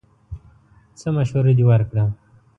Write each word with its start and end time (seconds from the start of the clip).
څه 0.99 1.07
مشوره 1.15 1.51
دې 1.57 1.63
ورکړه! 1.69 2.03